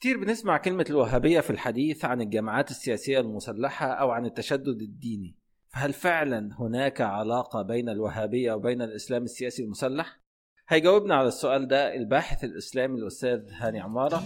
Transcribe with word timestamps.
كتير 0.00 0.18
بنسمع 0.18 0.56
كلمة 0.56 0.84
الوهابية 0.90 1.40
في 1.40 1.50
الحديث 1.50 2.04
عن 2.04 2.20
الجماعات 2.20 2.70
السياسية 2.70 3.20
المسلحة 3.20 3.86
أو 3.86 4.10
عن 4.10 4.26
التشدد 4.26 4.82
الديني. 4.82 5.36
فهل 5.68 5.92
فعلا 5.92 6.50
هناك 6.58 7.00
علاقة 7.00 7.62
بين 7.62 7.88
الوهابية 7.88 8.52
وبين 8.52 8.82
الإسلام 8.82 9.22
السياسي 9.22 9.62
المسلح؟ 9.64 10.20
هيجاوبنا 10.68 11.14
على 11.14 11.28
السؤال 11.28 11.68
ده 11.68 11.94
الباحث 11.94 12.44
الإسلامي 12.44 12.98
الأستاذ 12.98 13.40
هاني 13.52 13.80
عمارة. 13.80 14.22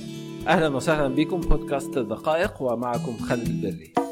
أهلا 0.49 0.77
وسهلا 0.77 1.15
بكم 1.15 1.41
بودكاست 1.41 1.97
الدقائق 1.97 2.63
ومعكم 2.63 3.17
خالد 3.17 3.49
البري. 3.49 4.04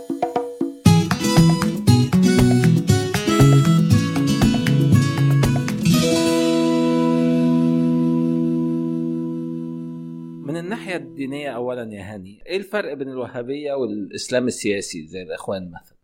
الناحية 11.24 11.48
الدينية 11.48 11.50
أولا 11.56 11.94
يا 11.94 12.14
هاني. 12.14 12.38
إيه 12.46 12.56
الفرق 12.56 12.94
بين 12.94 13.08
الوهابية 13.08 13.72
والإسلام 13.72 14.46
السياسي 14.46 15.06
زي 15.06 15.22
الإخوان 15.22 15.70
مثلا؟ 15.70 15.98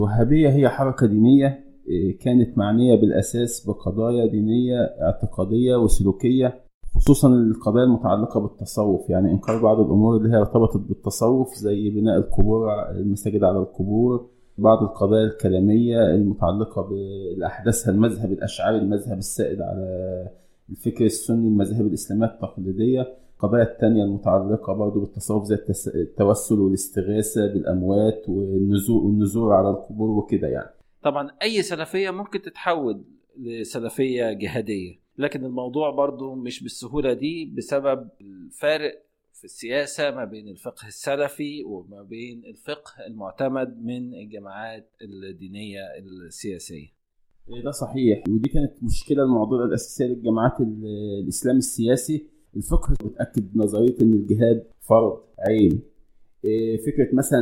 الوهابية 0.00 0.48
هي 0.48 0.68
حركة 0.68 1.06
دينية 1.06 1.64
إيه، 1.88 2.18
كانت 2.18 2.58
معنية 2.58 2.96
بالأساس 2.96 3.66
بقضايا 3.66 4.26
دينية 4.26 4.78
اعتقادية 5.02 5.76
وسلوكية 5.76 6.60
خصوصا 6.94 7.28
القضايا 7.28 7.84
المتعلقة 7.84 8.40
بالتصوف. 8.40 9.10
يعني 9.10 9.30
إنكار 9.30 9.62
بعض 9.62 9.80
الأمور 9.80 10.16
اللي 10.16 10.36
هي 10.36 10.40
ارتبطت 10.40 10.88
بالتصوف 10.88 11.54
زي 11.54 11.90
بناء 11.90 12.16
القبور 12.16 12.90
المساجد 12.90 13.44
على 13.44 13.58
القبور 13.58 14.30
بعض 14.58 14.82
القضايا 14.82 15.24
الكلامية 15.24 16.14
المتعلقة 16.14 16.82
بالأحداث 16.82 17.88
المذهب 17.88 18.32
الأشعري 18.32 18.78
المذهب 18.78 19.18
السائد 19.18 19.60
على 19.60 20.28
الفكر 20.70 21.04
السني 21.04 21.48
المذاهب 21.48 21.86
الإسلامية 21.86 22.26
التقليدية. 22.26 23.16
القضايا 23.40 23.62
التانية 23.64 24.04
المتعلقة 24.04 24.72
برضه 24.72 25.00
بالتصوف 25.00 25.44
زي 25.44 25.58
التوسل 25.94 26.60
والاستغاثة 26.60 27.46
بالأموات 27.46 28.28
والنزول 28.28 29.04
والنزول 29.04 29.52
على 29.52 29.70
القبور 29.70 30.10
وكده 30.10 30.48
يعني. 30.48 30.70
طبعا 31.02 31.30
أي 31.42 31.62
سلفية 31.62 32.10
ممكن 32.10 32.42
تتحول 32.42 33.04
لسلفية 33.38 34.32
جهادية 34.32 35.00
لكن 35.18 35.44
الموضوع 35.44 35.90
برضو 35.90 36.34
مش 36.34 36.62
بالسهولة 36.62 37.12
دي 37.12 37.52
بسبب 37.56 38.08
الفارق 38.20 39.02
في 39.32 39.44
السياسة 39.44 40.10
ما 40.10 40.24
بين 40.24 40.48
الفقه 40.48 40.86
السلفي 40.88 41.64
وما 41.64 42.02
بين 42.02 42.42
الفقه 42.44 43.06
المعتمد 43.06 43.84
من 43.84 44.14
الجماعات 44.14 44.90
الدينية 45.02 45.80
السياسية. 45.98 47.00
ده 47.64 47.70
صحيح. 47.70 48.22
ودي 48.28 48.48
كانت 48.48 48.72
مشكلة 48.82 49.22
المعضلة 49.22 49.64
الأساسية 49.64 50.04
للجماعات 50.04 50.60
الإسلام 50.60 51.56
السياسي. 51.56 52.26
الفقه 52.56 52.94
بتأكد 53.04 53.44
نظرية 53.54 53.94
إن 54.02 54.12
الجهاد 54.12 54.64
فرض 54.80 55.20
عين. 55.38 55.80
فكرة 56.86 57.14
مثلا 57.14 57.38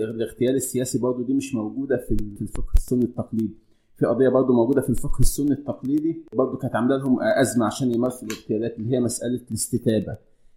الاغتيال 0.00 0.54
السياسي 0.54 0.98
برضو 0.98 1.22
دي 1.22 1.34
مش 1.34 1.54
موجودة 1.54 1.96
في 1.96 2.16
الفقه 2.40 2.72
السني 2.76 3.04
التقليدي. 3.04 3.54
في 3.96 4.06
قضية 4.06 4.28
برضه 4.28 4.54
موجودة 4.54 4.80
في 4.80 4.90
الفقه 4.90 5.20
السني 5.20 5.52
التقليدي 5.52 6.24
برضه 6.36 6.58
كانت 6.58 6.74
عاملة 6.76 6.96
لهم 6.96 7.18
أزمة 7.22 7.66
عشان 7.66 7.94
يمارسوا 7.94 8.28
الاغتيالات 8.28 8.78
اللي 8.78 8.96
هي 8.96 9.00
مسألة 9.00 9.40
الاستتابة. 9.50 10.16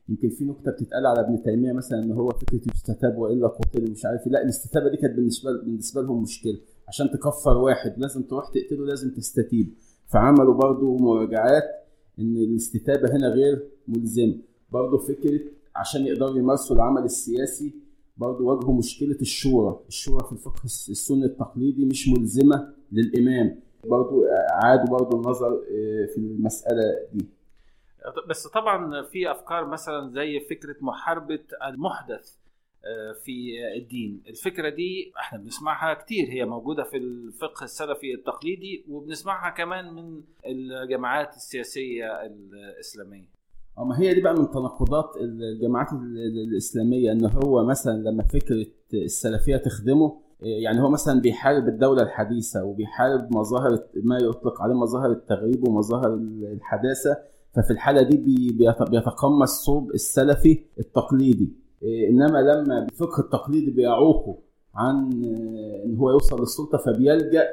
يمكن 0.09 0.30
في 0.30 0.45
نكتة 0.45 0.72
بتتقال 0.72 1.06
على 1.06 1.19
ابن 1.19 1.44
تيمية 1.44 1.72
مثلا 1.73 2.03
إن 2.03 2.11
هو 2.11 2.30
فكرة 2.30 2.61
يستتاب 2.75 3.17
وإلا 3.17 3.47
قتل 3.47 3.91
مش 3.91 4.06
عارف 4.06 4.28
لا 4.28 4.41
الاستتابة 4.44 4.89
دي 4.89 4.97
كانت 4.97 5.16
بالنسبة 5.16 5.52
بالنسبة 5.52 6.02
لهم 6.02 6.22
مشكلة. 6.23 6.58
عشان 6.88 7.11
تكفر 7.11 7.58
واحد 7.58 7.94
لازم 7.97 8.22
تروح 8.23 8.50
تقتله 8.50 8.86
لازم 8.86 9.11
تستتيب. 9.11 9.73
فعملوا 10.08 10.53
برضه 10.53 10.97
مراجعات 10.97 11.63
إن 12.20 12.38
الاستتابة 12.38 13.16
هنا 13.16 13.28
غير 13.28 13.70
ملزمة. 13.88 14.38
برضه 14.72 14.98
فكرة 14.98 15.39
عشان 15.75 16.06
يقدروا 16.06 16.38
يمارسوا 16.38 16.75
العمل 16.75 17.03
السياسي 17.03 17.73
برضه 18.17 18.45
واجهوا 18.45 18.78
مشكلة 18.78 19.17
الشورى. 19.22 19.80
الشورى 19.88 20.25
في 20.25 20.31
الفقه 20.31 20.64
السني 20.64 21.25
التقليدي 21.25 21.86
مش 21.86 22.09
ملزمة 22.09 22.73
للإمام. 22.92 23.59
برضو 23.86 24.25
عادوا 24.52 24.97
برضو 24.97 25.18
النظر 25.18 25.62
في 26.13 26.18
المسألة 26.18 26.84
دي. 27.13 27.25
بس 28.29 28.47
طبعا 28.47 29.02
في 29.02 29.31
أفكار 29.31 29.66
مثلا 29.66 30.09
زي 30.09 30.40
فكرة 30.40 30.75
محاربة 30.81 31.40
المحدث. 31.68 32.35
في 33.25 33.51
الدين. 33.78 34.22
الفكرة 34.29 34.69
دي 34.69 35.12
إحنا 35.19 35.40
بنسمعها 35.40 35.94
كتير 35.94 36.28
هي 36.29 36.45
موجودة 36.45 36.84
في 36.84 36.97
الفقه 36.97 37.63
السلفي 37.63 38.13
التقليدي 38.13 38.85
وبنسمعها 38.90 39.50
كمان 39.50 39.94
من 39.94 40.22
الجماعات 40.45 41.35
السياسية 41.35 42.06
الإسلامية. 42.25 43.28
ما 43.78 44.00
هي 44.00 44.13
دي 44.13 44.22
بقى 44.22 44.34
من 44.34 44.51
تناقضات 44.51 45.12
الجماعات 45.22 45.88
الإسلامية 46.47 47.12
إن 47.12 47.25
هو 47.25 47.66
مثلا 47.66 47.91
لما 48.09 48.23
فكرة 48.23 48.66
السلفية 48.94 49.57
تخدمه 49.57 50.22
يعني 50.41 50.81
هو 50.81 50.90
مثلا 50.90 51.22
بيحارب 51.22 51.67
الدولة 51.67 52.03
الحديثة 52.03 52.63
وبيحارب 52.63 53.35
مظاهر 53.35 53.79
ما 54.03 54.17
يطلق 54.17 54.61
عليه 54.61 54.73
مظاهر 54.75 55.11
التغريب 55.11 55.67
ومظاهر 55.67 56.13
الحداثة 56.53 57.17
ففي 57.56 57.72
الحالة 57.72 58.01
دي 58.01 58.17
بيتقمص 58.91 59.66
صوب 59.66 59.91
السلفي 59.91 60.59
التقليدي. 60.79 61.59
إنما 61.84 62.38
لما 62.38 62.85
الفقه 62.85 63.19
التقليدي 63.22 63.72
بيعوقه 63.72 64.38
عن 64.75 65.12
إن 65.85 65.95
هو 65.95 66.09
يوصل 66.12 66.40
للسلطة 66.40 66.78
فبيلجأ 66.78 67.47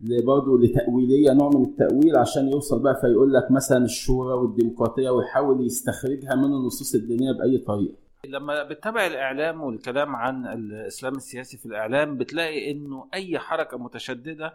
برضه 0.00 0.58
لتأويلية 0.60 1.32
نوع 1.32 1.50
من 1.54 1.64
التأويل 1.64 2.16
عشان 2.16 2.48
يوصل 2.48 2.82
بقى 2.82 3.00
فيقول 3.00 3.32
لك 3.34 3.50
مثلا 3.50 3.84
الشورى 3.84 4.34
والديمقراطية 4.34 5.10
ويحاول 5.10 5.66
يستخرجها 5.66 6.34
من 6.34 6.44
النصوص 6.44 6.94
الدينية 6.94 7.32
بأي 7.32 7.58
طريقة. 7.58 7.94
لما 8.28 8.62
بتتابع 8.64 9.06
الإعلام 9.06 9.60
والكلام 9.62 10.16
عن 10.16 10.46
الإسلام 10.46 11.14
السياسي 11.14 11.56
في 11.56 11.66
الإعلام 11.66 12.18
بتلاقي 12.18 12.70
إنه 12.70 13.04
أي 13.14 13.38
حركة 13.38 13.78
متشددة 13.78 14.54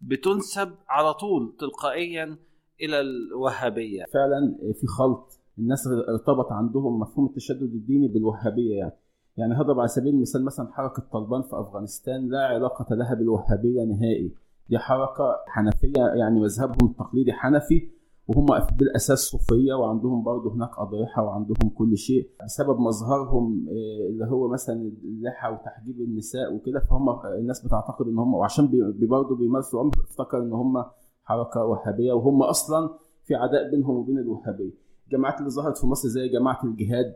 بتنسب 0.00 0.70
على 0.88 1.14
طول 1.14 1.52
تلقائيا 1.58 2.36
إلى 2.82 3.00
الوهابية. 3.00 4.04
فعلا 4.14 4.54
في 4.80 4.86
خلط. 4.86 5.40
الناس 5.58 5.86
ارتبط 5.86 6.52
عندهم 6.52 7.00
مفهوم 7.00 7.26
التشدد 7.26 7.62
الديني 7.74 8.08
بالوهابية 8.08 8.74
يعني. 8.78 8.92
يعني 9.36 9.54
هضرب 9.54 9.78
على 9.78 9.88
سبيل 9.88 10.14
المثال 10.14 10.44
مثلا 10.44 10.72
حركة 10.72 11.02
طالبان 11.12 11.42
في 11.42 11.60
أفغانستان 11.60 12.28
لا 12.28 12.46
علاقة 12.46 12.94
لها 12.94 13.14
بالوهابية 13.14 13.84
نهائي. 13.84 14.34
دي 14.70 14.78
حركة 14.78 15.36
حنفية 15.46 16.02
يعني 16.14 16.40
مذهبهم 16.40 16.90
التقليدي 16.90 17.32
حنفي 17.32 17.88
وهم 18.28 18.46
بالأساس 18.78 19.18
صوفية 19.18 19.74
وعندهم 19.74 20.22
برضه 20.24 20.54
هناك 20.54 20.78
أضرحة 20.78 21.22
وعندهم 21.22 21.70
كل 21.74 21.96
شيء. 21.96 22.30
بسبب 22.44 22.80
مظهرهم 22.80 23.66
اللي 24.10 24.26
هو 24.26 24.48
مثلا 24.48 24.92
اللحى 25.04 25.52
وتحجيب 25.52 26.00
النساء 26.00 26.54
وكده 26.54 26.80
فهم 26.80 27.08
الناس 27.40 27.66
بتعتقد 27.66 28.06
إن 28.06 28.18
هم 28.18 28.34
وعشان 28.34 28.94
برضه 29.08 29.36
بيمارسوا 29.36 29.80
عمر 29.80 29.92
افتكر 30.10 30.42
إن 30.42 30.52
هم 30.52 30.84
حركة 31.24 31.64
وهابية 31.64 32.12
وهم 32.12 32.42
أصلا 32.42 32.90
في 33.24 33.34
عداء 33.34 33.70
بينهم 33.70 33.96
وبين 33.96 34.18
الوهابية. 34.18 34.83
الجماعات 35.06 35.38
اللي 35.38 35.50
ظهرت 35.50 35.78
في 35.78 35.86
مصر 35.86 36.08
زي 36.08 36.28
جماعة 36.28 36.60
الجهاد 36.64 37.14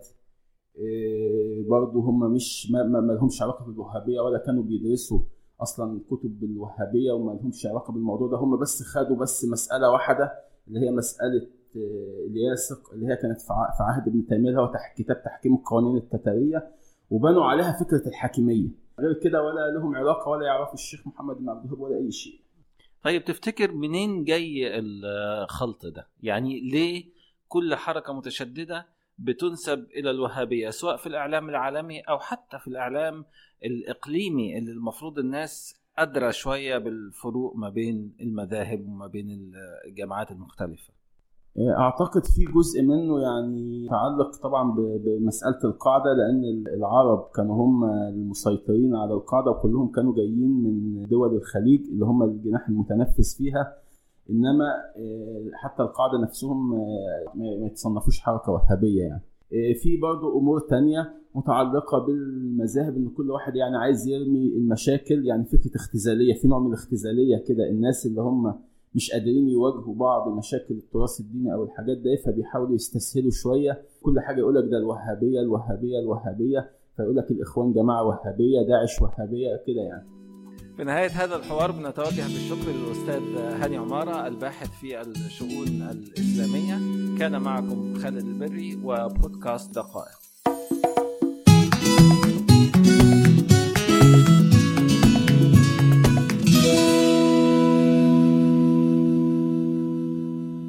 برضه 1.69 2.01
هم 2.01 2.33
مش 2.33 2.71
ما, 2.71 3.13
لهمش 3.13 3.43
علاقة 3.43 3.65
بالوهابية 3.65 4.21
ولا 4.21 4.39
كانوا 4.39 4.63
بيدرسوا 4.63 5.21
أصلا 5.61 6.01
كتب 6.11 6.41
بالوهابية 6.41 7.13
وما 7.13 7.33
لهمش 7.33 7.67
علاقة 7.67 7.93
بالموضوع 7.93 8.29
ده. 8.29 8.37
هم 8.37 8.57
بس 8.59 8.83
خدوا 8.83 9.17
بس 9.17 9.45
مسألة 9.45 9.91
واحدة 9.91 10.33
اللي 10.69 10.81
هي 10.81 10.91
مسألة 10.91 11.49
اللي 11.77 12.41
هي 12.41 12.55
اللي 12.93 13.07
هي 13.07 13.17
كانت 13.17 13.41
في 13.41 13.53
عهد 13.81 14.09
ابن 14.09 14.27
تيمية 14.27 14.51
اللي 14.51 14.61
هو 14.61 14.73
كتاب 14.97 15.23
تحكيم 15.23 15.55
القوانين 15.55 15.97
التتارية 15.97 16.71
وبنوا 17.11 17.45
عليها 17.45 17.73
فكرة 17.85 18.09
الحاكمية. 18.09 18.69
غير 19.01 19.13
كده 19.13 19.43
ولا 19.43 19.71
لهم 19.79 19.97
علاقة 19.97 20.29
ولا 20.29 20.47
يعرفوا 20.47 20.75
الشيخ 20.75 21.07
محمد 21.07 21.37
بن 21.37 21.49
عبد 21.49 21.65
الوهاب 21.65 21.81
ولا 21.81 21.97
أي 21.97 22.11
شيء. 22.11 22.41
طيب 23.05 23.25
تفتكر 23.25 23.73
منين 23.73 24.25
جاي 24.25 24.79
الخلط 24.79 25.87
ده؟ 25.87 26.07
يعني 26.23 26.61
ليه 26.61 27.18
كل 27.49 27.75
حركة 27.75 28.13
متشددة 28.13 28.87
بتنسب 29.19 29.87
إلى 29.97 30.11
الوهابية 30.11 30.71
سواء 30.71 30.97
في 30.97 31.07
الإعلام 31.07 31.49
العالمي 31.49 32.01
أو 32.01 32.19
حتى 32.19 32.59
في 32.59 32.69
الإعلام 32.69 33.25
الإقليمي 33.65 34.59
اللي 34.59 34.73
المفروض 34.73 35.19
الناس 35.19 35.75
أدرى 35.99 36.33
شوية 36.33 36.79
بالفروق 36.79 37.57
ما 37.57 37.69
بين 37.69 38.13
المذاهب 38.21 38.89
وما 38.89 39.07
بين 39.07 39.53
الجامعات 39.89 40.31
المختلفة. 40.31 40.93
أعتقد 41.79 42.25
في 42.27 42.45
جزء 42.45 42.83
منه 42.83 43.21
يعني 43.21 43.85
يتعلق 43.85 44.37
طبعا 44.43 44.75
بمسألة 44.77 45.59
القاعدة 45.65 46.13
لأن 46.13 46.65
العرب 46.75 47.31
كانوا 47.37 47.55
هم 47.65 47.85
المسيطرين 47.85 48.97
على 48.97 49.13
القاعدة 49.15 49.51
وكلهم 49.51 49.89
كانوا 49.93 50.15
جايين 50.15 50.63
من 50.63 51.03
دول 51.03 51.35
الخليج 51.37 51.81
اللي 51.89 52.05
هم 52.05 52.23
الجناح 52.23 52.69
المتنفس 52.69 53.37
فيها. 53.39 53.77
إنما 54.31 54.65
حتى 55.55 55.83
القاعدة 55.83 56.19
نفسهم 56.23 56.71
ما 57.35 57.67
يتصنفوش 57.67 58.21
حركة 58.21 58.53
وهابية 58.53 59.03
يعني. 59.03 59.23
في 59.75 59.97
برضه 59.97 60.39
أمور 60.39 60.61
تانية 60.61 61.15
متعلقة 61.35 61.99
بالمذاهب 61.99 62.97
إن 62.97 63.09
كل 63.09 63.31
واحد 63.31 63.57
يعني 63.57 63.77
عايز 63.77 64.07
يرمي 64.09 64.57
المشاكل 64.57 65.27
يعني 65.27 65.45
فكرة 65.45 65.77
اختزالية 65.77 66.35
في 66.35 66.49
نوع 66.49 66.59
من 66.59 66.67
الاختزالية 66.67 67.37
كده 67.49 67.69
الناس 67.71 68.07
اللي 68.07 68.21
هم 68.21 68.55
مش 68.95 69.11
قادرين 69.13 69.49
يواجهوا 69.49 69.95
بعض 69.95 70.29
مشاكل 70.29 70.75
التراث 70.75 71.21
الديني 71.21 71.55
أو 71.55 71.65
الحاجات 71.65 71.99
دي 71.99 72.17
فبيحاولوا 72.17 72.75
يستسهلوا 72.75 73.31
شوية. 73.31 73.83
كل 74.03 74.21
حاجة 74.21 74.39
يقول 74.39 74.55
لك 74.55 74.65
ده 74.71 74.77
الوهابية 74.79 75.41
الوهابية 75.41 75.99
الوهابية 75.99 76.71
فيقول 76.97 77.17
لك 77.17 77.31
الإخوان 77.31 77.73
جماعة 77.73 78.05
وهابية 78.07 78.63
داعش 78.63 79.03
وهابية 79.03 79.49
كده 79.67 79.81
يعني. 79.83 80.07
في 80.79 80.85
نهاية 80.85 81.11
هذا 81.25 81.37
الحوار 81.37 81.71
بنتوجه 81.71 82.23
بالشكر 82.23 82.71
للأستاذ 82.71 83.37
هاني 83.37 83.77
عمارة 83.77 84.27
الباحث 84.27 84.71
في 84.81 85.01
الشؤون 85.01 85.83
الإسلامية. 85.83 86.79
كان 87.19 87.43
معكم 87.43 87.99
خالد 88.03 88.27
البري 88.27 88.81
وبودكاست 88.85 89.75
دقائق. 89.75 90.28